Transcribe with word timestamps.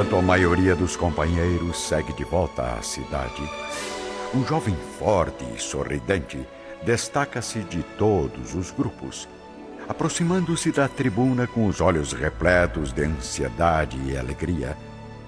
Enquanto 0.00 0.16
a 0.16 0.22
maioria 0.22 0.74
dos 0.74 0.96
companheiros 0.96 1.78
segue 1.78 2.14
de 2.14 2.24
volta 2.24 2.62
à 2.62 2.80
cidade, 2.80 3.42
um 4.34 4.42
jovem 4.46 4.74
forte 4.98 5.44
e 5.54 5.60
sorridente 5.60 6.40
destaca-se 6.82 7.58
de 7.58 7.82
todos 7.98 8.54
os 8.54 8.70
grupos, 8.70 9.28
aproximando-se 9.86 10.72
da 10.72 10.88
tribuna 10.88 11.46
com 11.46 11.66
os 11.66 11.82
olhos 11.82 12.14
repletos 12.14 12.94
de 12.94 13.04
ansiedade 13.04 13.98
e 14.06 14.16
alegria, 14.16 14.74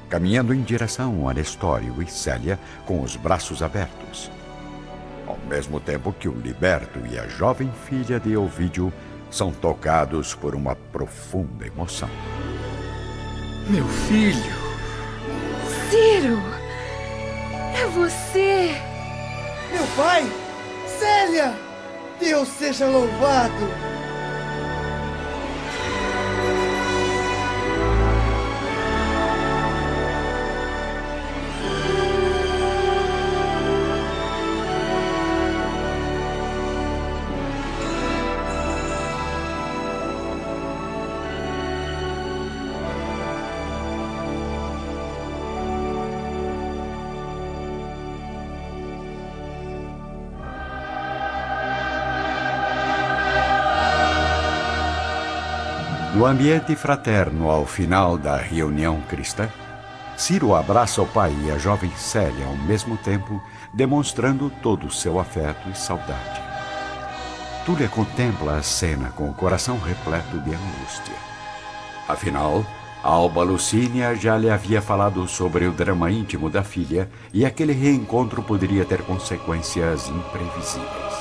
caminhando 0.08 0.54
em 0.54 0.62
direção 0.62 1.28
a 1.28 1.34
Nestório 1.34 2.02
e 2.02 2.10
Célia 2.10 2.58
com 2.86 3.02
os 3.02 3.14
braços 3.14 3.62
abertos. 3.62 4.30
Ao 5.26 5.36
mesmo 5.50 5.80
tempo 5.80 6.14
que 6.18 6.30
o 6.30 6.40
liberto 6.40 6.98
e 7.12 7.18
a 7.18 7.28
jovem 7.28 7.70
filha 7.86 8.18
de 8.18 8.38
Ovídio 8.38 8.90
são 9.30 9.52
tocados 9.52 10.34
por 10.34 10.54
uma 10.54 10.74
profunda 10.74 11.66
emoção. 11.66 12.08
Meu 13.68 13.86
filho! 13.86 14.71
Ciro! 15.92 16.40
É 17.74 17.86
você! 17.88 18.74
Meu 19.70 19.86
pai! 19.94 20.24
Célia! 20.86 21.54
Deus 22.18 22.48
seja 22.48 22.86
louvado! 22.86 23.52
No 56.14 56.26
ambiente 56.26 56.76
fraterno 56.76 57.48
ao 57.48 57.64
final 57.64 58.18
da 58.18 58.36
reunião 58.36 59.00
cristã, 59.08 59.48
Ciro 60.14 60.54
abraça 60.54 61.00
o 61.00 61.06
pai 61.06 61.34
e 61.46 61.50
a 61.50 61.56
jovem 61.56 61.90
Célia 61.96 62.44
ao 62.44 62.54
mesmo 62.54 62.98
tempo, 62.98 63.42
demonstrando 63.72 64.52
todo 64.62 64.88
o 64.88 64.90
seu 64.90 65.18
afeto 65.18 65.70
e 65.70 65.74
saudade. 65.74 66.42
Túlia 67.64 67.88
contempla 67.88 68.58
a 68.58 68.62
cena 68.62 69.08
com 69.10 69.30
o 69.30 69.32
coração 69.32 69.78
repleto 69.78 70.38
de 70.40 70.50
angústia. 70.54 71.14
Afinal, 72.06 72.62
Alba 73.02 73.42
Lucínia 73.42 74.14
já 74.14 74.36
lhe 74.36 74.50
havia 74.50 74.82
falado 74.82 75.26
sobre 75.26 75.66
o 75.66 75.72
drama 75.72 76.10
íntimo 76.10 76.50
da 76.50 76.62
filha 76.62 77.08
e 77.32 77.46
aquele 77.46 77.72
reencontro 77.72 78.42
poderia 78.42 78.84
ter 78.84 79.00
consequências 79.02 80.08
imprevisíveis. 80.08 81.11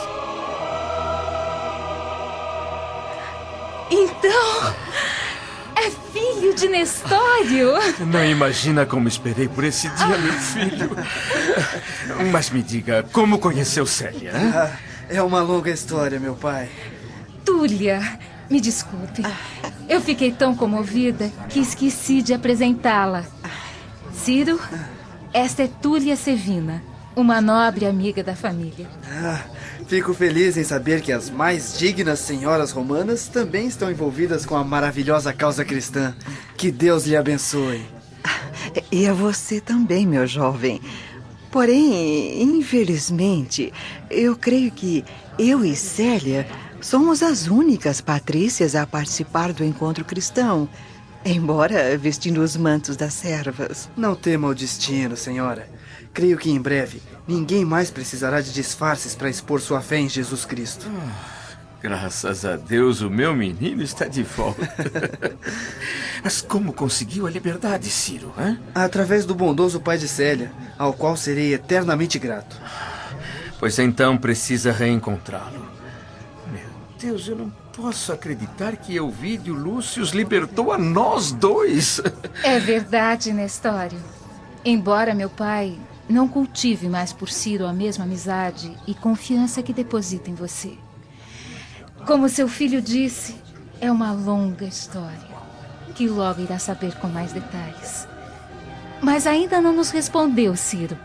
Filho 6.12 6.54
de 6.54 6.68
Nestório? 6.68 7.74
Não 8.08 8.26
imagina 8.26 8.86
como 8.86 9.08
esperei 9.08 9.48
por 9.48 9.64
esse 9.64 9.90
dia, 9.90 10.18
meu 10.18 10.34
filho. 10.34 10.92
Mas 12.32 12.50
me 12.50 12.62
diga, 12.62 13.04
como 13.12 13.40
conheceu 13.40 13.86
Célia? 13.86 14.32
Ah, 14.36 14.72
é 15.10 15.22
uma 15.22 15.42
longa 15.42 15.70
história, 15.70 16.20
meu 16.20 16.36
pai. 16.36 16.70
Túlia, 17.46 18.20
me 18.50 18.60
desculpe. 18.60 19.24
Eu 19.88 20.02
fiquei 20.02 20.32
tão 20.32 20.56
comovida 20.56 21.32
que 21.50 21.60
esqueci 21.60 22.22
de 22.22 22.34
apresentá-la. 22.34 23.24
Ciro, 24.14 24.60
esta 25.34 25.64
é 25.64 25.68
Túlia 25.68 26.16
Sevina, 26.16 26.84
uma 27.16 27.42
nobre 27.42 27.86
amiga 27.86 28.24
da 28.24 28.36
família. 28.36 28.88
Ah, 29.06 29.44
fico 29.88 30.14
feliz 30.14 30.58
em 30.58 30.64
saber 30.64 31.02
que 31.02 31.12
as 31.12 31.30
mais 31.30 31.78
dignas 31.78 32.20
senhoras 32.20 32.72
romanas 32.72 33.28
também 33.28 33.68
estão 33.68 33.92
envolvidas 33.92 34.46
com 34.46 34.56
a 34.56 34.64
maravilhosa 34.64 35.34
causa 35.34 35.66
cristã. 35.66 36.16
Que 36.58 36.72
Deus 36.72 37.06
lhe 37.06 37.16
abençoe. 37.16 37.86
E 38.92 39.08
a 39.08 39.14
você 39.14 39.60
também, 39.60 40.06
meu 40.06 40.26
jovem. 40.26 40.82
Porém, 41.52 42.42
infelizmente, 42.42 43.74
eu 44.10 44.36
creio 44.38 44.72
que 44.72 45.04
eu 45.38 45.66
e 45.66 45.76
Célia 45.76 46.48
somos 46.80 47.22
as 47.22 47.48
únicas 47.48 48.00
patrícias 48.00 48.76
a 48.76 48.88
participar 48.88 49.52
do 49.52 49.64
encontro 49.64 50.06
cristão, 50.06 50.70
embora 51.26 51.98
vestindo 51.98 52.42
os 52.42 52.56
mantos 52.56 52.96
das 52.96 53.14
servas. 53.14 53.90
Não 53.98 54.16
tema 54.16 54.48
o 54.48 54.56
destino, 54.56 55.18
senhora. 55.18 55.68
Creio 56.14 56.38
que 56.38 56.52
em 56.52 56.62
breve 56.62 57.02
ninguém 57.28 57.64
mais 57.64 57.90
precisará 57.90 58.42
de 58.42 58.52
disfarces 58.52 59.16
para 59.16 59.30
expor 59.30 59.62
sua 59.62 59.82
fé 59.82 59.98
em 59.98 60.10
Jesus 60.10 60.46
Cristo. 60.46 60.90
Graças 61.82 62.46
a 62.46 62.58
Deus, 62.58 63.02
o 63.02 63.10
meu 63.10 63.34
menino 63.34 63.82
está 63.82 64.06
de 64.06 64.22
volta. 64.22 64.70
Mas 66.24 66.40
como 66.40 66.74
conseguiu 66.74 67.26
a 67.26 67.30
liberdade, 67.30 67.90
Ciro? 67.90 68.32
Hein? 68.38 68.60
Através 68.76 69.26
do 69.26 69.34
bondoso 69.34 69.80
pai 69.80 69.98
de 69.98 70.08
Célia, 70.08 70.52
ao 70.78 70.94
qual 70.94 71.18
serei 71.18 71.56
eternamente 71.56 72.20
grato. 72.20 72.56
Pois 73.60 73.80
então 73.80 74.16
precisa 74.16 74.72
reencontrá-lo. 74.72 75.66
Meu 76.52 76.70
Deus, 77.00 77.28
eu 77.28 77.36
não 77.36 77.50
posso 77.76 78.14
acreditar 78.14 78.76
que 78.76 78.96
Elvídio 78.96 79.56
Lúcio 79.56 80.04
libertou 80.14 80.72
a 80.72 80.78
nós 80.78 81.32
dois. 81.32 82.00
É 82.44 82.60
verdade, 82.60 83.34
Nestório. 83.34 84.00
Embora 84.64 85.16
meu 85.16 85.30
pai 85.30 85.80
não 86.12 86.28
cultive 86.28 86.90
mais 86.90 87.14
por 87.14 87.30
Ciro 87.30 87.66
a 87.66 87.74
mesma 87.74 88.04
amizade 88.04 88.76
e 88.86 88.94
confiança 88.94 89.64
que 89.64 89.74
deposita 89.74 90.30
em 90.30 90.36
você. 90.36 90.74
Como 92.06 92.28
seu 92.28 92.48
filho 92.48 92.82
disse, 92.82 93.36
é 93.80 93.92
uma 93.92 94.12
longa 94.12 94.66
história 94.66 95.32
que 95.96 96.08
logo 96.08 96.42
irá 96.42 96.58
saber 96.58 96.96
com 96.96 97.08
mais 97.08 97.32
detalhes. 97.32 98.08
Mas 99.02 99.28
ainda 99.28 99.62
não 99.62 99.74
nos 99.74 99.90
respondeu, 99.92 100.56
Ciro. 100.56 100.98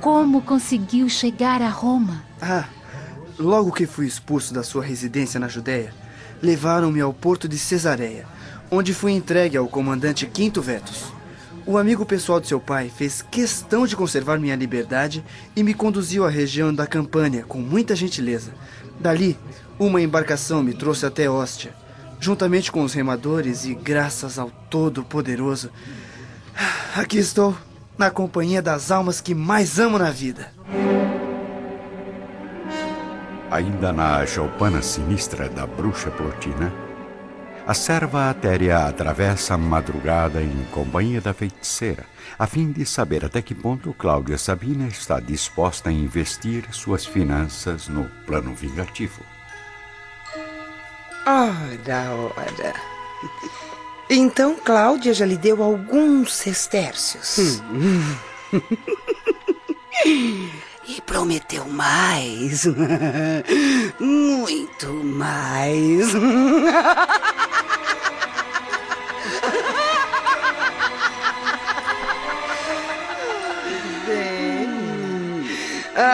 Como 0.00 0.42
conseguiu 0.42 1.08
chegar 1.08 1.62
a 1.62 1.68
Roma? 1.68 2.22
Ah, 2.42 2.66
logo 3.38 3.72
que 3.72 3.86
fui 3.86 4.06
expulso 4.06 4.52
da 4.52 4.62
sua 4.62 4.84
residência 4.84 5.40
na 5.40 5.48
Judéia, 5.48 5.94
levaram-me 6.42 7.00
ao 7.00 7.12
porto 7.12 7.48
de 7.48 7.58
Cesareia, 7.58 8.26
onde 8.70 8.92
fui 8.92 9.12
entregue 9.12 9.56
ao 9.56 9.68
comandante 9.68 10.26
Quinto 10.26 10.60
Vetus. 10.60 11.13
O 11.66 11.78
amigo 11.78 12.04
pessoal 12.04 12.40
de 12.40 12.48
seu 12.48 12.60
pai 12.60 12.92
fez 12.94 13.22
questão 13.22 13.86
de 13.86 13.96
conservar 13.96 14.38
minha 14.38 14.54
liberdade 14.54 15.24
e 15.56 15.62
me 15.62 15.72
conduziu 15.72 16.26
à 16.26 16.28
região 16.28 16.74
da 16.74 16.86
Campânia 16.86 17.42
com 17.42 17.58
muita 17.58 17.96
gentileza. 17.96 18.52
Dali, 19.00 19.38
uma 19.78 20.02
embarcação 20.02 20.62
me 20.62 20.74
trouxe 20.74 21.06
até 21.06 21.28
Hóstia, 21.28 21.74
juntamente 22.20 22.70
com 22.70 22.82
os 22.82 22.92
remadores 22.92 23.64
e 23.64 23.74
graças 23.74 24.38
ao 24.38 24.50
Todo-Poderoso. 24.68 25.70
Aqui 26.94 27.16
estou, 27.16 27.56
na 27.96 28.10
companhia 28.10 28.60
das 28.60 28.90
almas 28.90 29.22
que 29.22 29.34
mais 29.34 29.78
amo 29.78 29.98
na 29.98 30.10
vida. 30.10 30.52
Ainda 33.50 33.90
na 33.90 34.26
choupana 34.26 34.82
sinistra 34.82 35.48
da 35.48 35.66
bruxa 35.66 36.10
Plotina, 36.10 36.70
a 37.66 37.72
serva 37.72 38.28
Atéria 38.28 38.86
atravessa 38.86 39.54
a 39.54 39.58
madrugada 39.58 40.42
em 40.42 40.66
companhia 40.70 41.20
da 41.20 41.32
feiticeira, 41.32 42.04
a 42.38 42.46
fim 42.46 42.70
de 42.70 42.84
saber 42.84 43.24
até 43.24 43.40
que 43.40 43.54
ponto 43.54 43.94
Cláudia 43.94 44.36
Sabina 44.36 44.86
está 44.86 45.18
disposta 45.18 45.88
a 45.88 45.92
investir 45.92 46.66
suas 46.72 47.06
finanças 47.06 47.88
no 47.88 48.04
plano 48.26 48.54
vingativo. 48.54 49.22
Ora, 51.26 52.10
ora. 52.36 52.74
Então 54.10 54.56
Cláudia 54.56 55.14
já 55.14 55.24
lhe 55.24 55.38
deu 55.38 55.62
alguns 55.62 56.34
sestércios. 56.34 57.62
e 60.86 61.00
prometeu 61.02 61.66
mais. 61.66 62.66
Muito 63.98 64.92
mais. 64.92 66.12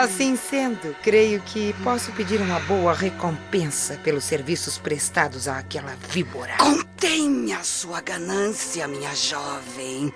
Assim 0.01 0.35
sendo, 0.35 0.97
creio 1.03 1.43
que 1.43 1.75
posso 1.85 2.11
pedir 2.13 2.41
uma 2.41 2.59
boa 2.61 2.95
recompensa 2.95 4.01
pelos 4.03 4.25
serviços 4.25 4.79
prestados 4.79 5.47
àquela 5.47 5.95
víbora. 6.09 6.57
Contenha 6.57 7.63
sua 7.63 8.01
ganância, 8.01 8.89
minha 8.89 9.15
jovem. 9.15 10.11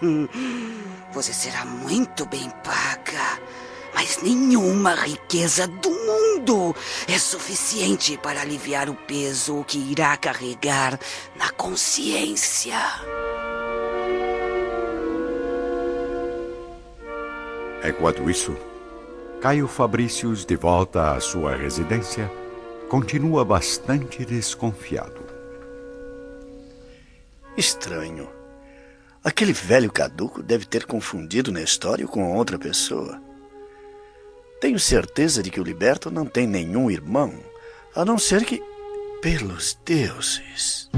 Você 1.12 1.34
será 1.34 1.66
muito 1.66 2.24
bem 2.24 2.48
paga. 2.64 3.38
Mas 3.94 4.22
nenhuma 4.22 4.94
riqueza 4.94 5.66
do 5.66 5.90
mundo 5.90 6.74
é 7.06 7.18
suficiente 7.18 8.16
para 8.16 8.40
aliviar 8.40 8.88
o 8.88 8.94
peso 8.94 9.62
que 9.64 9.76
irá 9.76 10.16
carregar 10.16 10.98
na 11.36 11.50
consciência. 11.50 12.80
Enquanto 17.86 18.30
isso, 18.30 18.56
Caio 19.44 19.68
Fabricius, 19.68 20.42
de 20.46 20.56
volta 20.56 21.12
à 21.12 21.20
sua 21.20 21.54
residência, 21.54 22.32
continua 22.88 23.44
bastante 23.44 24.24
desconfiado. 24.24 25.20
Estranho. 27.54 28.26
Aquele 29.22 29.52
velho 29.52 29.92
caduco 29.92 30.42
deve 30.42 30.64
ter 30.64 30.86
confundido 30.86 31.52
Nestório 31.52 32.08
com 32.08 32.34
outra 32.34 32.58
pessoa. 32.58 33.20
Tenho 34.62 34.80
certeza 34.80 35.42
de 35.42 35.50
que 35.50 35.60
o 35.60 35.64
Liberto 35.64 36.10
não 36.10 36.24
tem 36.24 36.46
nenhum 36.46 36.90
irmão, 36.90 37.34
a 37.94 38.02
não 38.02 38.16
ser 38.16 38.46
que. 38.46 38.62
pelos 39.20 39.78
deuses. 39.84 40.88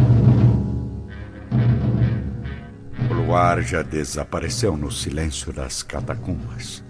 O 3.11 3.13
luar 3.13 3.61
já 3.61 3.83
desapareceu 3.83 4.77
no 4.77 4.93
silêncio 4.93 5.53
das 5.53 5.83
catacumbas. 5.83 6.87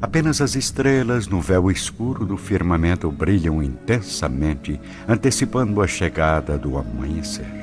Apenas 0.00 0.40
as 0.40 0.54
estrelas 0.54 1.26
no 1.26 1.40
véu 1.40 1.70
escuro 1.70 2.24
do 2.24 2.36
firmamento 2.36 3.10
brilham 3.10 3.60
intensamente, 3.62 4.80
antecipando 5.08 5.82
a 5.82 5.88
chegada 5.88 6.56
do 6.56 6.78
amanhecer. 6.78 7.58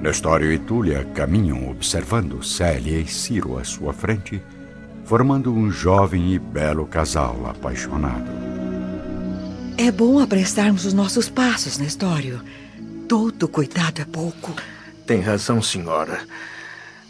Nestório 0.00 0.52
e 0.52 0.58
Túlia 0.58 1.04
caminham 1.14 1.70
observando 1.70 2.42
Célia 2.42 2.98
e 2.98 3.06
Ciro 3.06 3.58
à 3.58 3.64
sua 3.64 3.92
frente, 3.92 4.42
formando 5.04 5.52
um 5.52 5.70
jovem 5.70 6.34
e 6.34 6.38
belo 6.38 6.86
casal 6.86 7.46
apaixonado. 7.46 8.30
É 9.76 9.90
bom 9.90 10.18
aprestarmos 10.18 10.84
os 10.84 10.92
nossos 10.92 11.28
passos, 11.28 11.78
Nestório. 11.78 12.40
Todo 13.08 13.48
cuidado 13.48 14.00
é 14.00 14.04
pouco. 14.04 14.54
Tem 15.06 15.20
razão, 15.20 15.60
senhora. 15.62 16.20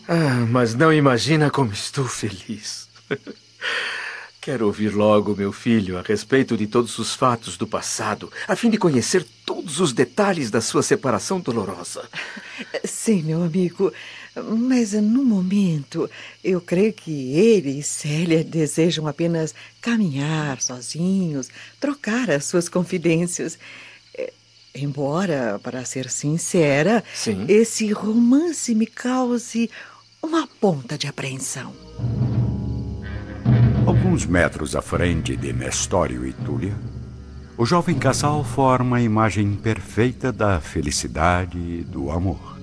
Ah, 0.08 0.46
mas 0.48 0.74
não 0.74 0.92
imagina 0.92 1.50
como 1.50 1.72
estou 1.72 2.04
feliz. 2.04 2.89
Quero 4.40 4.66
ouvir 4.66 4.94
logo, 4.94 5.36
meu 5.36 5.52
filho, 5.52 5.98
a 5.98 6.02
respeito 6.02 6.56
de 6.56 6.66
todos 6.66 6.98
os 6.98 7.14
fatos 7.14 7.58
do 7.58 7.66
passado, 7.66 8.32
a 8.48 8.56
fim 8.56 8.70
de 8.70 8.78
conhecer 8.78 9.26
todos 9.44 9.80
os 9.80 9.92
detalhes 9.92 10.50
da 10.50 10.62
sua 10.62 10.82
separação 10.82 11.38
dolorosa. 11.38 12.08
Sim, 12.82 13.22
meu 13.22 13.42
amigo. 13.42 13.92
Mas 14.34 14.92
no 14.92 15.24
momento, 15.24 16.08
eu 16.42 16.58
creio 16.60 16.92
que 16.92 17.34
ele 17.34 17.80
e 17.80 17.82
Célia 17.82 18.42
desejam 18.42 19.06
apenas 19.06 19.54
caminhar 19.80 20.62
sozinhos, 20.62 21.48
trocar 21.78 22.30
as 22.30 22.46
suas 22.46 22.66
confidências. 22.66 23.58
É, 24.16 24.32
embora, 24.74 25.60
para 25.62 25.84
ser 25.84 26.08
sincera, 26.08 27.04
Sim. 27.12 27.44
esse 27.46 27.92
romance 27.92 28.74
me 28.74 28.86
cause 28.86 29.68
uma 30.22 30.46
ponta 30.46 30.96
de 30.96 31.06
apreensão. 31.06 31.74
Alguns 34.02 34.24
metros 34.24 34.74
à 34.74 34.80
frente 34.80 35.36
de 35.36 35.52
Nestório 35.52 36.26
e 36.26 36.32
Túlia, 36.32 36.74
o 37.58 37.66
jovem 37.66 37.98
casal 37.98 38.42
forma 38.42 38.96
a 38.96 39.02
imagem 39.02 39.52
perfeita 39.52 40.32
da 40.32 40.58
felicidade 40.58 41.58
e 41.58 41.84
do 41.84 42.10
amor. 42.10 42.58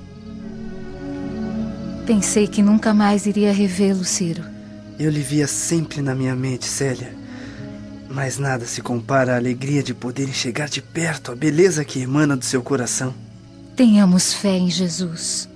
Pensei 2.07 2.47
que 2.47 2.63
nunca 2.63 2.91
mais 2.91 3.27
iria 3.27 3.53
revê-lo, 3.53 4.03
Ciro. 4.03 4.43
Eu 4.97 5.11
lhe 5.11 5.21
via 5.21 5.45
sempre 5.45 6.01
na 6.01 6.15
minha 6.15 6.35
mente, 6.35 6.65
Célia. 6.65 7.15
Mas 8.09 8.39
nada 8.39 8.65
se 8.65 8.81
compara 8.81 9.33
à 9.33 9.37
alegria 9.37 9.83
de 9.83 9.93
poderem 9.93 10.33
chegar 10.33 10.67
de 10.67 10.81
perto, 10.81 11.31
a 11.31 11.35
beleza 11.35 11.85
que 11.85 12.01
emana 12.01 12.35
do 12.35 12.45
seu 12.45 12.63
coração. 12.63 13.13
Tenhamos 13.75 14.33
fé 14.33 14.57
em 14.57 14.71
Jesus. 14.71 15.47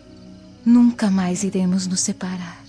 Nunca 0.63 1.09
mais 1.09 1.43
iremos 1.43 1.87
nos 1.87 2.01
separar. 2.01 2.60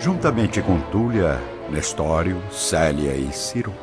Juntamente 0.00 0.62
com 0.62 0.80
Túlia, 0.80 1.38
Nestório, 1.68 2.40
Célia 2.50 3.14
e 3.14 3.30
Ciro, 3.34 3.74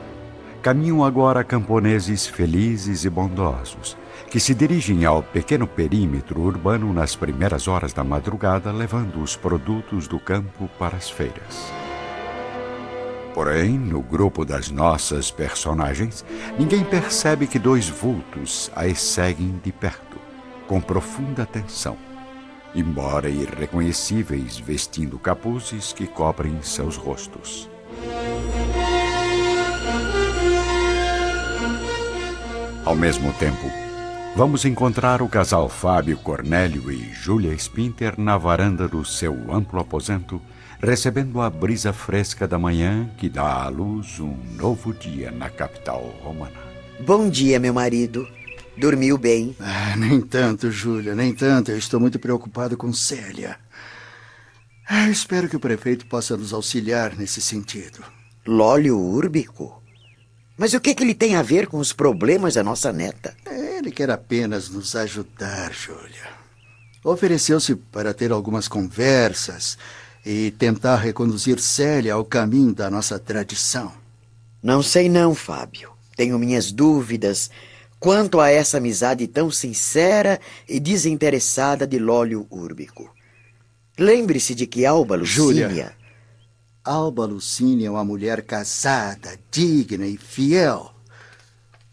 caminham 0.64 1.06
agora 1.06 1.44
camponeses 1.44 2.26
felizes 2.26 3.06
e 3.06 3.10
bondosos, 3.10 3.96
que 4.28 4.40
se 4.40 4.56
dirigem 4.56 5.06
ao 5.06 5.22
pequeno 5.22 5.68
perímetro 5.68 6.42
urbano 6.42 6.92
nas 6.92 7.16
primeiras 7.16 7.68
horas 7.68 7.94
da 7.94 8.04
madrugada, 8.04 8.72
levando 8.72 9.22
os 9.22 9.36
produtos 9.36 10.08
do 10.08 10.20
campo 10.20 10.68
para 10.80 10.98
as 10.98 11.08
feiras. 11.08 11.72
Porém, 13.36 13.78
no 13.78 14.02
grupo 14.02 14.44
das 14.44 14.72
nossas 14.72 15.30
personagens, 15.30 16.26
ninguém 16.58 16.84
percebe 16.84 17.46
que 17.46 17.60
dois 17.60 17.88
vultos 17.88 18.72
as 18.76 19.00
seguem 19.00 19.62
de 19.64 19.72
perto, 19.72 20.18
com 20.68 20.82
profunda 20.82 21.44
atenção, 21.44 21.96
embora 22.76 23.30
irreconhecíveis 23.30 24.58
vestindo 24.58 25.18
capuzes 25.18 25.94
que 25.94 26.08
cobrem 26.08 26.62
seus 26.62 26.96
rostos. 26.96 27.70
Ao 32.86 32.96
mesmo 32.96 33.34
tempo, 33.34 33.70
vamos 34.36 34.64
encontrar 34.64 35.22
o 35.22 35.28
casal 35.28 35.68
Fábio 35.68 36.18
Cornélio 36.18 36.90
e 36.90 37.14
Júlia 37.14 37.54
Spinter 37.58 38.14
na 38.18 38.38
varanda 38.38 38.88
do 38.88 39.04
seu 39.04 39.54
amplo 39.54 39.80
aposento, 39.82 40.42
recebendo 40.82 41.42
a 41.42 41.50
brisa 41.50 41.92
fresca 41.92 42.48
da 42.48 42.58
manhã 42.58 43.10
que 43.18 43.28
dá 43.28 43.64
à 43.64 43.68
luz 43.68 44.20
um 44.20 44.38
novo 44.56 44.94
dia 44.94 45.32
na 45.32 45.50
capital 45.50 46.02
romana. 46.24 46.68
Bom 47.00 47.30
dia, 47.30 47.60
meu 47.60 47.74
marido. 47.74 48.37
Dormiu 48.78 49.18
bem? 49.18 49.56
Ah, 49.60 49.96
nem 49.98 50.22
tanto, 50.22 50.70
Júlia, 50.70 51.16
nem 51.16 51.34
tanto. 51.34 51.72
Eu 51.72 51.78
estou 51.78 52.00
muito 52.00 52.20
preocupado 52.20 52.78
com 52.78 52.94
Célia. 52.94 53.58
Ah, 54.88 55.10
espero 55.10 55.50
que 55.50 55.56
o 55.56 55.60
prefeito 55.60 56.06
possa 56.06 56.38
nos 56.38 56.54
auxiliar 56.54 57.16
nesse 57.18 57.42
sentido. 57.42 58.04
Lólio 58.46 59.00
úrbico? 59.00 59.82
Mas 60.56 60.74
o 60.74 60.80
que, 60.80 60.94
que 60.94 61.04
ele 61.04 61.16
tem 61.16 61.36
a 61.36 61.42
ver 61.42 61.66
com 61.68 61.80
os 61.80 61.92
problemas 61.92 62.54
da 62.54 62.64
nossa 62.64 62.94
neta? 62.94 63.36
Ele 63.50 63.92
quer 63.92 64.12
apenas 64.12 64.70
nos 64.70 64.96
ajudar, 64.96 65.74
Júlia. 65.74 66.30
Ofereceu-se 67.04 67.76
para 67.76 68.14
ter 68.14 68.32
algumas 68.32 68.68
conversas 68.68 69.78
e 70.24 70.52
tentar 70.52 70.98
reconduzir 70.98 71.60
Célia 71.60 72.14
ao 72.14 72.24
caminho 72.24 72.74
da 72.74 72.92
nossa 72.92 73.18
tradição. 73.18 73.92
Não 74.62 74.84
sei 74.84 75.10
não, 75.10 75.34
Fábio. 75.34 75.92
Tenho 76.16 76.38
minhas 76.38 76.72
dúvidas 76.72 77.50
quanto 78.00 78.40
a 78.40 78.50
essa 78.50 78.78
amizade 78.78 79.28
tão 79.28 79.50
sincera 79.50 80.40
e 80.68 80.80
desinteressada 80.80 81.88
de 81.88 81.98
Lólio 82.00 82.46
Úrbico. 82.50 83.14
Lembre-se 83.98 84.54
de 84.54 84.68
que 84.68 84.86
Alba 84.86 85.16
Lucínia... 85.16 85.70
Júlia. 85.70 85.98
Alba 86.84 87.26
Lucínia 87.26 87.88
é 87.88 87.92
uma 87.92 88.06
mulher 88.06 88.44
casada, 88.44 89.38
digna 89.52 90.06
e 90.06 90.16
fiel. 90.16 90.94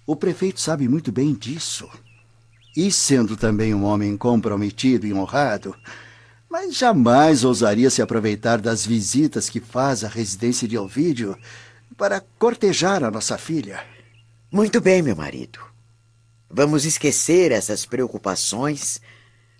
O 0.06 0.14
prefeito 0.14 0.60
sabe 0.60 0.86
muito 0.86 1.10
bem 1.10 1.34
disso. 1.34 1.88
E 2.76 2.92
sendo 2.92 3.36
também 3.36 3.74
um 3.74 3.84
homem 3.84 4.16
comprometido 4.16 5.06
e 5.06 5.12
honrado, 5.12 5.74
mas 6.48 6.76
jamais 6.76 7.42
ousaria 7.42 7.90
se 7.90 8.02
aproveitar 8.02 8.60
das 8.60 8.86
visitas 8.86 9.48
que 9.48 9.58
faz 9.60 10.04
à 10.04 10.08
residência 10.08 10.68
de 10.68 10.76
Ovídio 10.76 11.36
para 11.96 12.22
cortejar 12.38 13.02
a 13.02 13.10
nossa 13.10 13.38
filha. 13.38 13.82
Muito 14.52 14.80
bem, 14.80 15.02
meu 15.02 15.16
marido. 15.16 15.73
Vamos 16.56 16.84
esquecer 16.84 17.50
essas 17.50 17.84
preocupações 17.84 19.00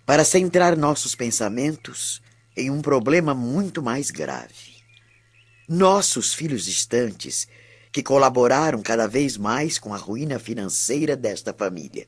para 0.05 0.23
centrar 0.23 0.77
nossos 0.77 1.13
pensamentos 1.13 2.21
em 2.55 2.71
um 2.71 2.81
problema 2.81 3.33
muito 3.33 3.83
mais 3.83 4.09
grave. 4.09 4.77
Nossos 5.67 6.33
filhos 6.33 6.63
distantes, 6.63 7.49
que 7.91 8.01
colaboraram 8.01 8.81
cada 8.81 9.09
vez 9.09 9.35
mais 9.35 9.77
com 9.77 9.93
a 9.93 9.97
ruína 9.97 10.39
financeira 10.39 11.17
desta 11.17 11.53
família. 11.53 12.07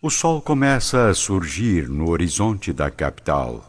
O 0.00 0.08
sol 0.08 0.40
começa 0.40 1.08
a 1.08 1.14
surgir 1.14 1.88
no 1.88 2.08
horizonte 2.08 2.72
da 2.72 2.88
capital. 2.88 3.68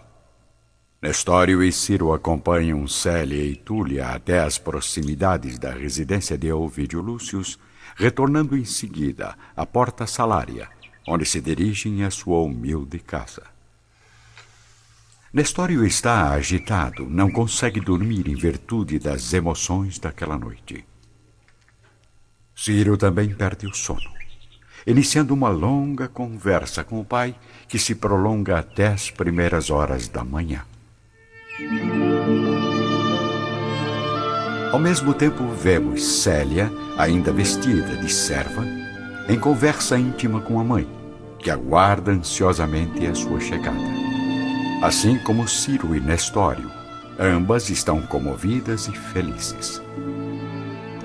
Nestório 1.01 1.63
e 1.63 1.71
Ciro 1.71 2.13
acompanham 2.13 2.87
Célia 2.87 3.43
e 3.43 3.55
Túlia 3.55 4.09
até 4.09 4.41
as 4.41 4.59
proximidades 4.59 5.57
da 5.57 5.71
residência 5.71 6.37
de 6.37 6.51
Ovídio 6.51 7.01
Lúcius, 7.01 7.57
retornando 7.97 8.55
em 8.55 8.63
seguida 8.63 9.35
à 9.55 9.65
porta 9.65 10.05
salária, 10.05 10.69
onde 11.07 11.25
se 11.25 11.41
dirigem 11.41 12.03
à 12.03 12.11
sua 12.11 12.39
humilde 12.39 12.99
casa. 12.99 13.43
Nestório 15.33 15.83
está 15.83 16.31
agitado, 16.31 17.09
não 17.09 17.29
consegue 17.29 17.81
dormir 17.81 18.27
em 18.27 18.35
virtude 18.35 18.99
das 18.99 19.33
emoções 19.33 19.99
daquela 19.99 20.37
noite. 20.37 20.85
Ciro 22.55 22.97
também 22.97 23.33
perde 23.33 23.67
o 23.67 23.73
sono, 23.73 24.11
iniciando 24.85 25.33
uma 25.33 25.49
longa 25.49 26.07
conversa 26.07 26.83
com 26.83 26.99
o 26.99 27.05
pai 27.05 27.35
que 27.67 27.77
se 27.77 27.95
prolonga 27.95 28.59
até 28.59 28.87
as 28.87 29.11
primeiras 29.11 29.69
horas 29.69 30.07
da 30.07 30.23
manhã. 30.23 30.63
Ao 34.77 34.83
mesmo 34.83 35.11
tempo, 35.11 35.43
vemos 35.47 36.03
Célia, 36.21 36.71
ainda 36.99 37.31
vestida 37.31 37.97
de 37.97 38.13
serva, 38.13 38.63
em 39.27 39.39
conversa 39.39 39.97
íntima 39.97 40.39
com 40.39 40.59
a 40.59 40.63
mãe, 40.63 40.87
que 41.39 41.49
aguarda 41.49 42.11
ansiosamente 42.11 43.03
a 43.07 43.15
sua 43.15 43.39
chegada. 43.39 43.81
Assim 44.83 45.17
como 45.17 45.47
Ciro 45.47 45.95
e 45.95 45.99
Nestório, 45.99 46.69
ambas 47.19 47.71
estão 47.71 48.03
comovidas 48.03 48.87
e 48.87 48.91
felizes. 48.91 49.81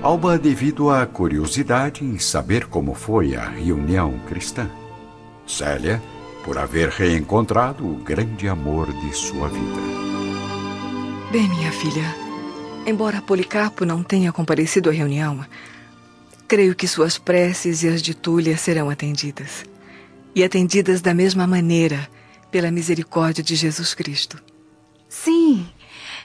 Alba, 0.03 0.37
devido 0.37 0.91
à 0.91 1.03
curiosidade 1.07 2.05
em 2.05 2.19
saber 2.19 2.67
como 2.67 2.93
foi 2.93 3.35
a 3.35 3.49
reunião 3.49 4.19
cristã. 4.27 4.69
Célia, 5.47 5.99
por 6.45 6.59
haver 6.59 6.89
reencontrado 6.89 7.83
o 7.83 7.95
grande 7.95 8.47
amor 8.47 8.93
de 8.93 9.11
sua 9.13 9.49
vida. 9.49 9.81
Bem, 11.31 11.49
minha 11.49 11.71
filha, 11.71 12.22
embora 12.85 13.21
Policarpo 13.21 13.85
não 13.85 14.03
tenha 14.03 14.31
comparecido 14.31 14.89
à 14.89 14.93
reunião, 14.93 15.45
creio 16.47 16.75
que 16.75 16.87
suas 16.87 17.17
preces 17.17 17.83
e 17.83 17.87
as 17.87 18.01
de 18.01 18.13
Túlia 18.13 18.57
serão 18.57 18.89
atendidas. 18.89 19.65
E 20.35 20.43
atendidas 20.43 21.01
da 21.01 21.13
mesma 21.13 21.45
maneira, 21.45 22.09
pela 22.51 22.71
misericórdia 22.71 23.43
de 23.43 23.55
Jesus 23.55 23.93
Cristo. 23.93 24.41
Sim. 25.09 25.65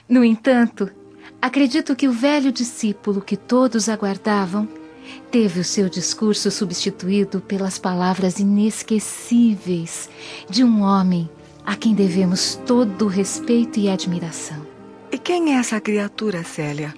No 0.07 0.23
entanto, 0.23 0.89
acredito 1.41 1.95
que 1.95 2.07
o 2.07 2.11
velho 2.11 2.51
discípulo 2.51 3.21
que 3.21 3.37
todos 3.37 3.89
aguardavam 3.89 4.67
teve 5.31 5.59
o 5.59 5.63
seu 5.63 5.89
discurso 5.89 6.51
substituído 6.51 7.41
pelas 7.41 7.79
palavras 7.79 8.39
inesquecíveis 8.39 10.09
de 10.49 10.63
um 10.63 10.81
homem 10.81 11.29
a 11.65 11.75
quem 11.75 11.93
devemos 11.93 12.55
todo 12.65 13.05
o 13.05 13.07
respeito 13.07 13.79
e 13.79 13.89
admiração. 13.89 14.68
Quem 15.29 15.53
é 15.53 15.59
essa 15.59 15.79
criatura, 15.79 16.43
Célia? 16.43 16.91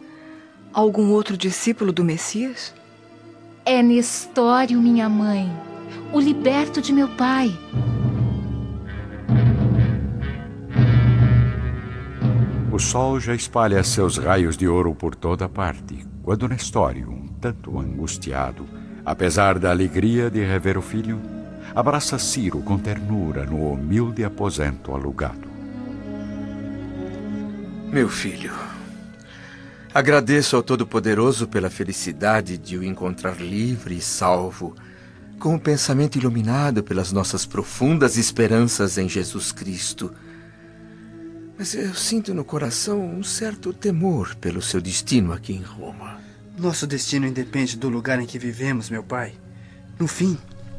Algum 0.72 1.12
outro 1.12 1.36
discípulo 1.36 1.92
do 1.92 2.02
Messias? 2.02 2.74
É 3.66 3.84
Nestório, 3.84 4.82
minha 4.82 5.10
mãe, 5.10 5.52
o 6.14 6.18
liberto 6.18 6.82
de 6.82 6.94
meu 6.94 7.10
pai. 7.10 7.54
O 12.72 12.80
sol 12.80 13.20
já 13.20 13.36
espalha 13.36 13.84
seus 13.84 14.18
raios 14.18 14.56
de 14.56 14.66
ouro 14.66 14.96
por 14.96 15.14
toda 15.14 15.50
parte, 15.50 16.06
quando 16.24 16.48
Nestório, 16.48 17.30
tanto 17.42 17.78
angustiado, 17.78 18.66
apesar 19.04 19.60
da 19.60 19.72
alegria 19.72 20.32
de 20.32 20.40
rever 20.40 20.78
o 20.78 20.82
filho, 20.82 21.22
abraça 21.76 22.18
Ciro 22.18 22.62
com 22.62 22.78
ternura 22.78 23.44
no 23.44 23.74
humilde 23.74 24.24
aposento 24.24 24.94
alugado. 24.94 25.51
Meu 27.92 28.08
filho, 28.08 28.54
agradeço 29.94 30.56
ao 30.56 30.64
Todo-Poderoso 30.64 31.46
pela 31.46 31.70
felicidade 31.70 32.58
de 32.58 32.78
o 32.78 32.84
encontrar 32.86 33.36
livre 33.42 33.98
e 33.98 34.02
salvo, 34.02 34.74
com 35.38 35.56
o 35.56 35.60
pensamento 35.60 36.18
iluminado 36.18 36.82
pelas 36.82 37.12
nossas 37.12 37.46
profundas 37.46 38.16
esperanças 38.16 38.98
em 38.98 39.10
Jesus 39.10 39.52
Cristo. 39.52 40.16
Mas 41.60 41.74
eu 41.74 41.94
sinto 41.94 42.34
no 42.34 42.46
coração 42.46 43.06
um 43.06 43.24
certo 43.24 43.74
temor 43.74 44.36
pelo 44.36 44.62
seu 44.62 44.80
destino 44.80 45.34
aqui 45.34 45.52
em 45.52 45.62
Roma. 45.62 46.18
Nosso 46.58 46.88
destino 46.88 47.28
independe 47.28 47.76
do 47.76 47.90
lugar 47.90 48.22
em 48.22 48.26
que 48.26 48.40
vivemos, 48.40 48.90
meu 48.90 49.04
pai. 49.04 49.34
No 50.00 50.08
fim, 50.08 50.38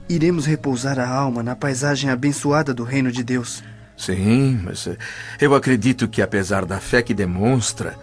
iremos 0.09 0.47
repousar 0.47 0.99
a 0.99 1.07
alma 1.07 1.43
na 1.43 1.55
paisagem 1.55 2.09
abençoada 2.09 2.73
do 2.73 2.85
reino 2.85 3.13
de 3.13 3.23
Deus. 3.23 3.63
Sim, 4.03 4.61
mas 4.65 4.89
eh, 4.89 4.97
eu 5.41 5.55
acredito 5.55 6.09
que, 6.09 6.21
apesar 6.21 6.65
da 6.65 6.81
fé 6.81 7.03
que 7.03 7.15
demonstra, 7.15 7.97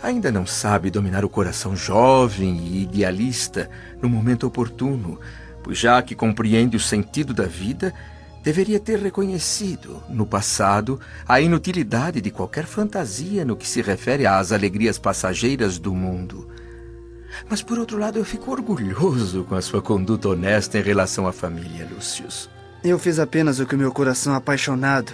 ainda 0.00 0.30
não 0.30 0.46
sabe 0.46 0.92
dominar 0.92 1.24
o 1.24 1.28
coração 1.28 1.74
jovem 1.74 2.56
e 2.56 2.82
idealista 2.84 3.68
no 4.00 4.08
momento 4.08 4.46
oportuno, 4.46 5.18
pois 5.60 5.76
já 5.76 6.00
que 6.02 6.14
compreende 6.14 6.76
o 6.76 6.80
sentido 6.80 7.34
da 7.34 7.46
vida, 7.46 7.92
deveria 8.44 8.78
ter 8.78 9.00
reconhecido, 9.00 10.00
no 10.08 10.24
passado, 10.24 11.00
a 11.26 11.40
inutilidade 11.40 12.20
de 12.20 12.30
qualquer 12.30 12.64
fantasia 12.64 13.44
no 13.44 13.56
que 13.56 13.66
se 13.66 13.82
refere 13.82 14.28
às 14.28 14.52
alegrias 14.52 15.00
passageiras 15.00 15.80
do 15.80 15.92
mundo. 15.92 16.48
Mas, 17.48 17.60
por 17.60 17.76
outro 17.76 17.98
lado, 17.98 18.20
eu 18.20 18.24
fico 18.24 18.52
orgulhoso 18.52 19.42
com 19.42 19.56
a 19.56 19.62
sua 19.62 19.82
conduta 19.82 20.28
honesta 20.28 20.78
em 20.78 20.82
relação 20.82 21.26
à 21.26 21.32
família, 21.32 21.88
Lúcius. 21.92 22.48
Eu 22.84 23.00
fiz 23.00 23.18
apenas 23.18 23.58
o 23.58 23.66
que 23.66 23.74
o 23.74 23.78
meu 23.78 23.90
coração 23.90 24.32
apaixonado, 24.32 25.12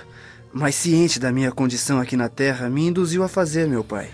mas 0.59 0.75
ciente 0.75 1.21
da 1.21 1.31
minha 1.31 1.53
condição 1.53 2.01
aqui 2.01 2.17
na 2.17 2.31
Terra, 2.31 2.71
me 2.71 2.87
induziu 2.87 3.23
a 3.23 3.29
fazer, 3.29 3.69
meu 3.69 3.85
pai. 3.85 4.09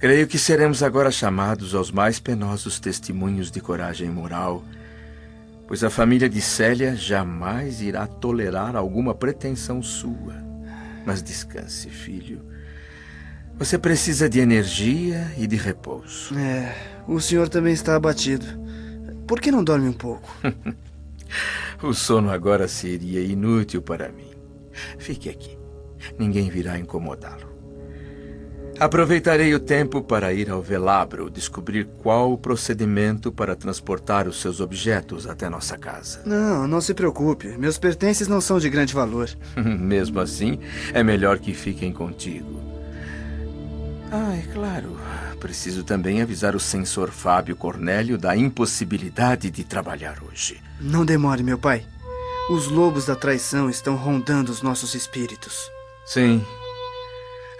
Creio 0.00 0.26
que 0.26 0.36
seremos 0.36 0.82
agora 0.82 1.12
chamados 1.12 1.76
aos 1.76 1.92
mais 1.92 2.18
penosos 2.18 2.80
testemunhos 2.80 3.52
de 3.52 3.60
coragem 3.60 4.10
moral, 4.10 4.64
pois 5.68 5.84
a 5.84 5.88
família 5.88 6.28
de 6.28 6.40
Célia 6.40 6.96
jamais 6.96 7.80
irá 7.80 8.04
tolerar 8.08 8.74
alguma 8.74 9.14
pretensão 9.14 9.80
sua. 9.80 10.34
Mas 11.06 11.22
descanse, 11.22 11.88
filho. 11.88 12.44
Você 13.56 13.78
precisa 13.78 14.28
de 14.28 14.40
energia 14.40 15.32
e 15.38 15.46
de 15.46 15.54
repouso. 15.54 16.36
É, 16.36 16.74
o 17.06 17.20
senhor 17.20 17.48
também 17.48 17.74
está 17.74 17.94
abatido. 17.94 18.44
Por 19.24 19.40
que 19.40 19.52
não 19.52 19.62
dorme 19.62 19.88
um 19.88 19.92
pouco? 19.92 20.28
o 21.80 21.94
sono 21.94 22.28
agora 22.28 22.66
seria 22.66 23.20
inútil 23.20 23.80
para 23.80 24.08
mim. 24.08 24.30
Fique 24.98 25.28
aqui. 25.28 25.59
Ninguém 26.18 26.50
virá 26.50 26.78
incomodá-lo. 26.78 27.50
Aproveitarei 28.80 29.54
o 29.54 29.60
tempo 29.60 30.00
para 30.00 30.32
ir 30.32 30.48
ao 30.48 30.62
velabro 30.62 31.28
descobrir 31.28 31.86
qual 32.02 32.32
o 32.32 32.38
procedimento 32.38 33.30
para 33.30 33.54
transportar 33.54 34.26
os 34.26 34.40
seus 34.40 34.58
objetos 34.58 35.26
até 35.26 35.50
nossa 35.50 35.76
casa. 35.76 36.22
Não, 36.24 36.66
não 36.66 36.80
se 36.80 36.94
preocupe. 36.94 37.48
Meus 37.58 37.76
pertences 37.76 38.26
não 38.26 38.40
são 38.40 38.58
de 38.58 38.70
grande 38.70 38.94
valor. 38.94 39.28
Mesmo 39.54 40.18
assim, 40.18 40.58
é 40.94 41.02
melhor 41.02 41.38
que 41.38 41.52
fiquem 41.52 41.92
contigo. 41.92 42.58
Ah, 44.10 44.34
é 44.34 44.50
claro. 44.50 44.96
Preciso 45.38 45.84
também 45.84 46.22
avisar 46.22 46.56
o 46.56 46.60
censor 46.60 47.10
Fábio 47.10 47.54
Cornélio 47.56 48.16
da 48.16 48.34
impossibilidade 48.34 49.50
de 49.50 49.62
trabalhar 49.62 50.22
hoje. 50.22 50.58
Não 50.80 51.04
demore, 51.04 51.42
meu 51.42 51.58
pai. 51.58 51.84
Os 52.48 52.66
lobos 52.66 53.04
da 53.04 53.14
traição 53.14 53.68
estão 53.68 53.94
rondando 53.94 54.50
os 54.50 54.62
nossos 54.62 54.94
espíritos. 54.94 55.70
Sim. 56.10 56.44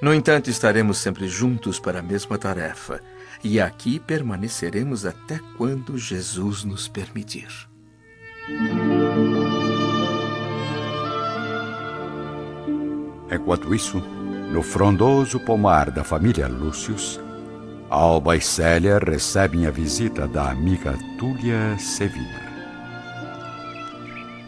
No 0.03 0.13
entanto, 0.13 0.51
estaremos 0.51 0.99
sempre 0.99 1.29
juntos 1.29 1.79
para 1.79 2.01
a 2.01 2.03
mesma 2.03 2.37
tarefa. 2.37 3.01
E 3.45 3.61
aqui 3.61 4.01
permaneceremos 4.01 5.07
até 5.07 5.39
quando 5.57 5.97
Jesus 5.97 6.65
nos 6.65 6.89
permitir. 6.89 7.47
Enquanto 13.31 13.73
isso, 13.73 14.01
no 14.51 14.65
frondoso 14.65 15.39
pomar 15.39 15.93
da 15.93 16.03
família 16.03 16.49
Lúcius, 16.49 17.21
Alba 17.89 18.37
e 18.37 18.41
Célia 18.41 18.99
recebem 18.99 19.69
a 19.69 19.71
visita 19.71 20.27
da 20.27 20.51
amiga 20.51 20.99
Túlia 21.21 21.79
Sevilla. 21.79 22.51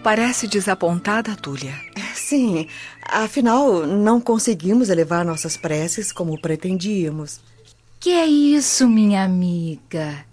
Parece 0.02 0.48
desapontada, 0.48 1.36
Túlia. 1.36 1.74
Sim, 2.14 2.66
afinal, 3.02 3.86
não 3.86 4.20
conseguimos 4.20 4.88
elevar 4.88 5.24
nossas 5.24 5.56
preces 5.56 6.12
como 6.12 6.40
pretendíamos. 6.40 7.40
Que 7.98 8.10
é 8.10 8.26
isso, 8.26 8.88
minha 8.88 9.24
amiga? 9.24 10.24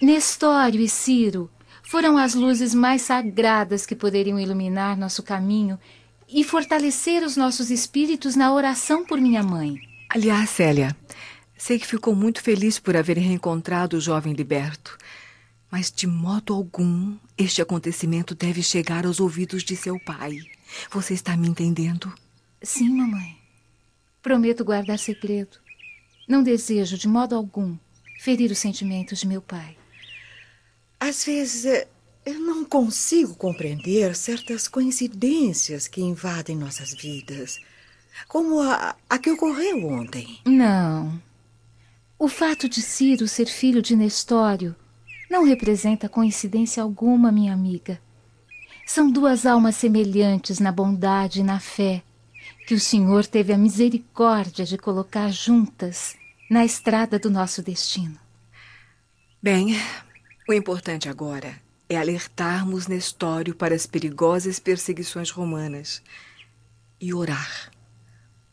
Nestório 0.00 0.80
e 0.80 0.88
Ciro 0.88 1.50
foram 1.82 2.16
as 2.16 2.34
luzes 2.34 2.74
mais 2.74 3.02
sagradas 3.02 3.84
que 3.84 3.94
poderiam 3.94 4.38
iluminar 4.38 4.96
nosso 4.96 5.22
caminho 5.22 5.78
e 6.28 6.42
fortalecer 6.42 7.22
os 7.22 7.36
nossos 7.36 7.70
espíritos 7.70 8.34
na 8.34 8.52
oração 8.52 9.04
por 9.04 9.20
minha 9.20 9.42
mãe. 9.42 9.76
Aliás, 10.08 10.50
Célia, 10.50 10.96
sei 11.56 11.78
que 11.78 11.86
ficou 11.86 12.14
muito 12.14 12.40
feliz 12.42 12.78
por 12.78 12.96
haver 12.96 13.18
reencontrado 13.18 13.96
o 13.96 14.00
jovem 14.00 14.32
liberto. 14.32 14.96
Mas 15.70 15.90
de 15.90 16.06
modo 16.06 16.54
algum 16.54 17.16
este 17.36 17.60
acontecimento 17.62 18.34
deve 18.34 18.62
chegar 18.62 19.06
aos 19.06 19.20
ouvidos 19.20 19.62
de 19.64 19.74
seu 19.74 19.98
pai. 19.98 20.38
Você 20.90 21.14
está 21.14 21.36
me 21.36 21.48
entendendo? 21.48 22.12
Sim, 22.62 22.90
mamãe. 22.90 23.36
Prometo 24.22 24.64
guardar 24.64 24.98
segredo. 24.98 25.58
Não 26.28 26.42
desejo, 26.42 26.96
de 26.96 27.08
modo 27.08 27.34
algum, 27.34 27.76
ferir 28.20 28.50
os 28.50 28.58
sentimentos 28.58 29.18
de 29.20 29.26
meu 29.26 29.42
pai. 29.42 29.76
Às 31.00 31.24
vezes 31.24 31.64
eh, 31.64 31.88
eu 32.24 32.38
não 32.38 32.64
consigo 32.64 33.34
compreender 33.34 34.14
certas 34.14 34.68
coincidências 34.68 35.88
que 35.88 36.00
invadem 36.00 36.56
nossas 36.56 36.94
vidas, 36.94 37.60
como 38.28 38.60
a, 38.60 38.94
a 39.10 39.18
que 39.18 39.30
ocorreu 39.30 39.84
ontem. 39.88 40.38
Não. 40.44 41.20
O 42.16 42.28
fato 42.28 42.68
de 42.68 42.80
Ciro 42.80 43.26
ser 43.26 43.46
filho 43.46 43.82
de 43.82 43.96
Nestório 43.96 44.76
não 45.28 45.44
representa 45.44 46.08
coincidência 46.08 46.80
alguma, 46.82 47.32
minha 47.32 47.52
amiga. 47.52 48.00
São 48.86 49.10
duas 49.10 49.46
almas 49.46 49.76
semelhantes 49.76 50.58
na 50.58 50.72
bondade 50.72 51.40
e 51.40 51.44
na 51.44 51.60
fé, 51.60 52.02
que 52.66 52.74
o 52.74 52.80
Senhor 52.80 53.26
teve 53.26 53.52
a 53.52 53.58
misericórdia 53.58 54.64
de 54.64 54.76
colocar 54.76 55.30
juntas 55.30 56.16
na 56.50 56.64
estrada 56.64 57.18
do 57.18 57.30
nosso 57.30 57.62
destino. 57.62 58.18
Bem, 59.42 59.76
o 60.48 60.52
importante 60.52 61.08
agora 61.08 61.54
é 61.88 61.96
alertarmos 61.96 62.86
Nestório 62.86 63.54
para 63.54 63.74
as 63.74 63.86
perigosas 63.86 64.58
perseguições 64.58 65.30
romanas 65.30 66.02
e 67.00 67.12
orar. 67.12 67.70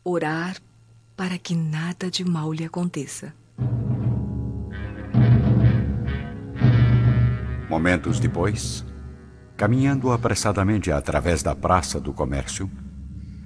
Orar 0.04 0.58
para 1.16 1.38
que 1.38 1.56
nada 1.56 2.10
de 2.10 2.24
mal 2.24 2.52
lhe 2.54 2.64
aconteça. 2.64 3.34
Momentos 7.70 8.20
depois, 8.20 8.84
caminhando 9.60 10.10
apressadamente 10.14 10.90
através 10.90 11.44
da 11.44 11.54
Praça 11.54 12.00
do 12.00 12.14
Comércio, 12.14 12.72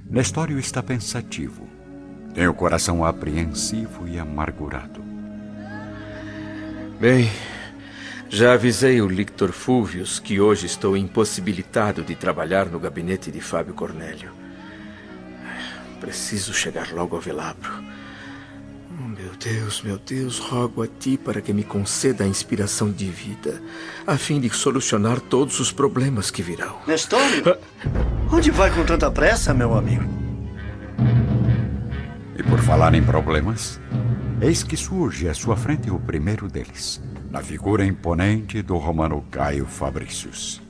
Nestório 0.08 0.60
está 0.60 0.84
pensativo. 0.84 1.68
Tem 2.36 2.48
o 2.48 2.54
coração 2.54 3.04
apreensivo 3.04 4.08
e 4.08 4.20
amargurado. 4.20 5.04
Bem, 7.00 7.32
já 8.30 8.54
avisei 8.54 9.02
o 9.02 9.08
Lictor 9.08 9.52
Fulvius 9.52 10.20
que 10.20 10.40
hoje 10.40 10.68
estou 10.68 10.96
impossibilitado 10.96 12.04
de 12.04 12.14
trabalhar 12.16 12.68
no 12.68 12.80
gabinete 12.80 13.32
de 13.32 13.42
Fábio 13.42 13.74
Cornélio. 13.74 14.32
Preciso 16.00 16.54
chegar 16.54 16.92
logo 16.92 17.16
ao 17.16 17.22
velabro. 17.24 17.84
Deus, 19.44 19.82
meu 19.82 19.98
Deus, 19.98 20.40
rogo 20.40 20.84
a 20.84 20.88
ti 20.88 21.18
para 21.18 21.42
que 21.42 21.52
me 21.52 21.64
conceda 21.64 22.24
a 22.24 22.28
inspiração 22.28 22.90
de 22.90 23.06
vida, 23.06 23.62
a 24.08 24.18
fim 24.18 24.40
de 24.40 24.50
solucionar 24.50 25.20
todos 25.20 25.60
os 25.60 25.70
problemas 25.70 26.32
que 26.32 26.42
virão. 26.42 26.78
Nestório? 26.88 27.44
Onde 28.32 28.50
vai 28.52 28.72
com 28.72 28.86
tanta 28.86 29.12
pressa, 29.12 29.54
meu 29.54 29.76
amigo? 29.76 30.06
E 32.38 32.44
por 32.44 32.60
falar 32.60 32.94
em 32.94 33.04
problemas, 33.04 33.82
eis 34.42 34.64
que 34.64 34.78
surge 34.78 35.28
à 35.28 35.34
sua 35.34 35.58
frente 35.58 35.92
o 35.92 36.00
primeiro 36.00 36.48
deles, 36.48 37.02
na 37.30 37.42
figura 37.42 37.86
imponente 37.86 38.62
do 38.62 38.78
romano 38.78 39.26
Caio 39.30 39.66
Fabricius. 39.66 40.62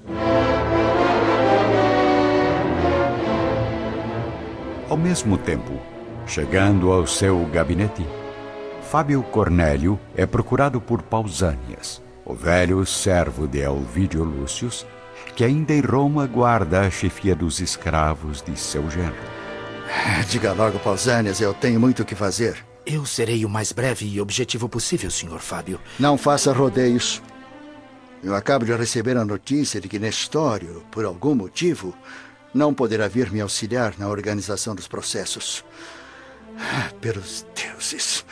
Ao 4.90 4.98
mesmo 4.98 5.38
tempo, 5.38 5.80
Chegando 6.26 6.92
ao 6.92 7.06
seu 7.06 7.46
gabinete, 7.48 8.06
Fábio 8.94 9.24
Cornélio 9.24 10.00
é 10.16 10.24
procurado 10.24 10.80
por 10.80 11.02
Pausanias, 11.02 12.00
o 12.24 12.36
velho 12.36 12.86
servo 12.86 13.48
de 13.48 13.58
Elvídio 13.58 14.24
Lúcius, 14.24 14.86
que 15.36 15.44
ainda 15.44 15.74
em 15.74 15.82
Roma 15.82 16.28
guarda 16.28 16.82
a 16.82 16.92
chefia 16.92 17.36
dos 17.36 17.60
escravos 17.60 18.44
de 18.44 18.56
seu 18.56 18.88
genro. 18.92 19.16
Diga 20.30 20.54
logo, 20.54 20.78
Pausanias, 20.78 21.42
eu 21.42 21.56
tenho 21.56 21.80
muito 21.80 22.04
o 22.04 22.06
que 22.06 22.14
fazer. 22.14 22.64
Eu 22.86 23.04
serei 23.04 23.44
o 23.44 23.50
mais 23.50 23.72
breve 23.72 24.06
e 24.06 24.22
objetivo 24.22 24.70
possível, 24.70 25.10
Sr. 25.10 25.40
Fábio. 25.40 25.80
Não 26.00 26.16
faça 26.16 26.54
rodeios. 26.54 27.20
Eu 28.24 28.36
acabo 28.36 28.64
de 28.64 28.76
receber 28.76 29.18
a 29.18 29.26
notícia 29.26 29.82
de 29.82 29.90
que 29.90 29.98
Nestório, 29.98 30.84
por 30.92 31.04
algum 31.04 31.34
motivo, 31.34 31.96
não 32.54 32.76
poderá 32.76 33.08
vir 33.08 33.32
me 33.32 33.42
auxiliar 33.42 33.96
na 33.98 34.08
organização 34.08 34.76
dos 34.76 34.88
processos. 34.88 35.66
Ah, 36.60 36.92
pelos 37.02 37.44
deuses. 37.56 38.24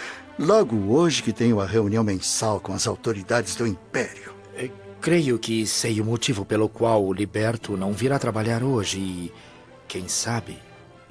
Logo 0.41 0.91
hoje 0.91 1.21
que 1.21 1.31
tenho 1.31 1.61
a 1.61 1.67
reunião 1.67 2.03
mensal 2.03 2.59
com 2.59 2.73
as 2.73 2.87
autoridades 2.87 3.55
do 3.55 3.67
Império. 3.67 4.33
É, 4.55 4.71
creio 4.99 5.37
que 5.37 5.67
sei 5.67 6.01
o 6.01 6.03
motivo 6.03 6.43
pelo 6.43 6.67
qual 6.67 7.05
o 7.05 7.13
Liberto 7.13 7.77
não 7.77 7.93
virá 7.93 8.17
trabalhar 8.17 8.63
hoje 8.63 8.99
e, 8.99 9.33
quem 9.87 10.07
sabe, 10.07 10.57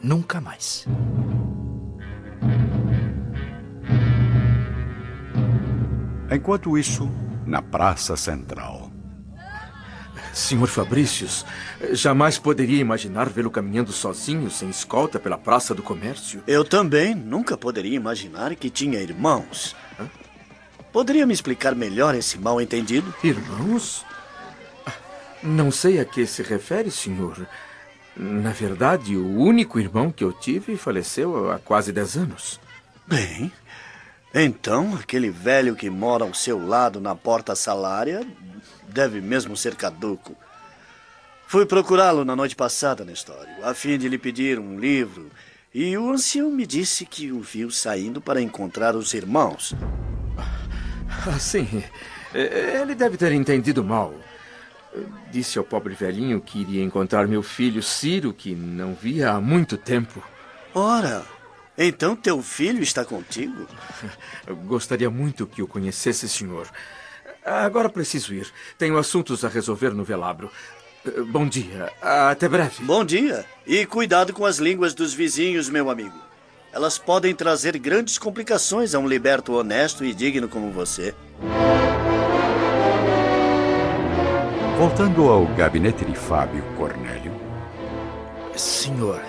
nunca 0.03 0.40
mais. 0.40 0.85
Enquanto 6.29 6.77
isso, 6.77 7.09
na 7.47 7.62
Praça 7.62 8.16
Central. 8.16 8.80
Senhor 10.33 10.69
Fabricius, 10.69 11.45
jamais 11.93 12.38
poderia 12.38 12.81
imaginar 12.81 13.29
vê-lo 13.29 13.51
caminhando 13.51 13.93
sozinho, 13.93 14.51
sem 14.51 14.69
escolta, 14.71 15.19
pela 15.19 15.37
Praça 15.37 15.75
do 15.75 15.83
Comércio. 15.83 16.43
Eu 16.47 16.64
também 16.64 17.14
nunca 17.14 17.57
poderia 17.57 17.97
imaginar 17.97 18.55
que 18.55 18.71
tinha 18.71 19.01
irmãos. 19.01 19.75
Poderia 20.93 21.27
me 21.27 21.35
explicar 21.35 21.75
melhor 21.75 22.14
esse 22.14 22.38
mal-entendido? 22.38 23.14
Irmãos? 23.23 24.05
Não 25.43 25.71
sei 25.71 26.01
a 26.01 26.05
que 26.05 26.27
se 26.27 26.43
refere, 26.43 26.90
senhor. 26.90 27.47
Na 28.16 28.51
verdade, 28.51 29.16
o 29.16 29.38
único 29.38 29.79
irmão 29.79 30.11
que 30.11 30.23
eu 30.23 30.33
tive 30.33 30.77
faleceu 30.77 31.51
há 31.51 31.59
quase 31.59 31.93
dez 31.93 32.16
anos. 32.16 32.61
Bem, 33.07 33.51
então 34.35 34.95
aquele 34.95 35.31
velho 35.31 35.75
que 35.75 35.88
mora 35.88 36.25
ao 36.25 36.35
seu 36.35 36.64
lado 36.64 37.01
na 37.01 37.14
porta 37.14 37.55
salária 37.57 38.27
deve 38.90 39.20
mesmo 39.20 39.57
ser 39.57 39.74
caduco. 39.74 40.37
Fui 41.46 41.66
procurá-lo 41.66 42.24
na 42.24 42.37
noite 42.37 42.55
passada, 42.55 43.05
Nestório, 43.05 43.53
a 43.64 43.74
fim 43.74 43.98
de 43.98 44.09
lhe 44.09 44.18
pedir 44.18 44.59
um 44.59 44.79
livro, 44.79 45.31
e 45.74 45.96
o 45.96 46.11
ancião 46.11 46.50
me 46.50 46.66
disse 46.66 47.05
que 47.07 47.33
o 47.33 47.40
viu 47.40 47.70
saindo 47.70 48.20
para 48.20 48.40
encontrar 48.40 48.94
os 48.94 49.14
irmãos. 49.14 49.74
Ah, 51.26 51.38
sim. 51.38 51.83
É, 52.33 52.81
ele 52.81 52.94
deve 52.94 53.16
ter 53.16 53.33
entendido 53.33 53.83
mal. 53.83 54.14
Disse 55.31 55.59
ao 55.59 55.64
pobre 55.64 55.94
velhinho 55.94 56.40
que 56.40 56.61
iria 56.61 56.83
encontrar 56.83 57.26
meu 57.26 57.42
filho 57.42 57.83
Ciro, 57.83 58.33
que 58.33 58.55
não 58.55 58.94
via 58.94 59.33
há 59.33 59.40
muito 59.40 59.76
tempo. 59.76 60.22
Ora, 60.74 61.24
então 61.76 62.14
teu 62.14 62.42
filho 62.42 62.83
está 62.83 63.05
contigo? 63.05 63.66
Eu 64.46 64.57
gostaria 64.66 65.11
muito 65.11 65.46
que 65.46 65.62
o 65.62 65.66
conhecesse, 65.66 66.29
senhor. 66.29 66.68
Agora 67.44 67.88
preciso 67.88 68.35
ir. 68.35 68.53
Tenho 68.79 68.98
assuntos 68.98 69.44
a 69.44 69.48
resolver 69.48 69.90
no 69.90 70.05
velabro. 70.05 70.50
Bom 71.29 71.48
dia. 71.48 71.90
Até 72.00 72.48
breve. 72.48 72.85
Bom 72.85 73.05
dia. 73.05 73.44
E 73.66 73.87
cuidado 73.87 74.33
com 74.33 74.44
as 74.44 74.59
línguas 74.59 74.92
dos 74.92 75.14
vizinhos, 75.14 75.68
meu 75.68 75.88
amigo. 75.90 76.18
Elas 76.72 76.98
podem 76.98 77.35
trazer 77.35 77.76
grandes 77.79 78.18
complicações 78.18 78.94
a 78.94 78.98
um 78.98 79.09
liberto 79.09 79.55
honesto 79.55 80.05
e 80.05 80.14
digno 80.14 80.48
como 80.48 80.70
você. 80.70 81.14
Voltando 84.79 85.29
ao 85.29 85.46
gabinete 85.46 86.05
de 86.05 86.14
Fábio 86.14 86.62
Cornélio. 86.76 87.33
Senhor, 88.57 89.22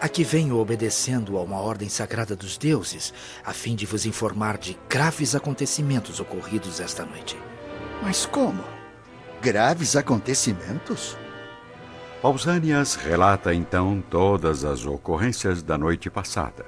aqui 0.00 0.22
venho 0.22 0.58
obedecendo 0.58 1.36
a 1.38 1.42
uma 1.42 1.60
ordem 1.60 1.88
sagrada 1.88 2.36
dos 2.36 2.56
deuses, 2.56 3.12
a 3.44 3.52
fim 3.52 3.74
de 3.74 3.84
vos 3.84 4.06
informar 4.06 4.58
de 4.58 4.78
graves 4.88 5.34
acontecimentos 5.34 6.20
ocorridos 6.20 6.78
esta 6.78 7.04
noite. 7.04 7.36
Mas 8.02 8.26
como? 8.26 8.62
Graves 9.40 9.96
acontecimentos? 9.96 11.16
Pausanias 12.22 12.94
relata 12.94 13.54
então 13.54 14.02
todas 14.10 14.64
as 14.64 14.84
ocorrências 14.86 15.62
da 15.62 15.76
noite 15.76 16.10
passada, 16.10 16.66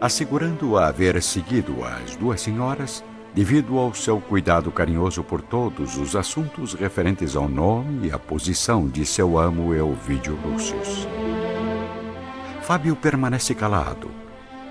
assegurando 0.00 0.78
haver 0.78 1.20
seguido 1.22 1.84
as 1.84 2.16
duas 2.16 2.40
senhoras 2.40 3.04
devido 3.34 3.78
ao 3.78 3.94
seu 3.94 4.20
cuidado 4.20 4.70
carinhoso 4.70 5.22
por 5.22 5.40
todos 5.40 5.96
os 5.96 6.14
assuntos 6.14 6.74
referentes 6.74 7.34
ao 7.34 7.48
nome 7.48 8.08
e 8.08 8.12
à 8.12 8.18
posição 8.18 8.88
de 8.88 9.04
seu 9.06 9.38
amo 9.38 9.74
Elvídio 9.74 10.38
Lúcius. 10.44 11.08
Fábio 12.62 12.94
permanece 12.94 13.54
calado, 13.54 14.10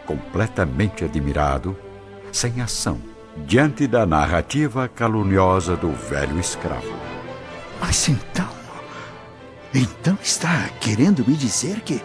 completamente 0.06 1.04
admirado, 1.04 1.78
sem 2.32 2.62
ação, 2.62 3.02
diante 3.38 3.88
da 3.88 4.06
narrativa 4.06 4.88
caluniosa 4.88 5.76
do 5.76 5.92
velho 5.92 6.40
escravo. 6.40 6.94
Mas 7.80 8.08
então. 8.10 8.50
Então 9.74 10.18
está 10.22 10.70
querendo 10.80 11.26
me 11.26 11.36
dizer 11.36 11.82
que 11.82 12.02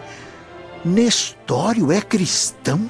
Nestório 0.84 1.90
é 1.90 2.00
cristão? 2.00 2.88